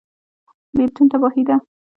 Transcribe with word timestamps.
بیلتون 0.75 1.05
تباهي 1.11 1.43
ده 1.47 1.55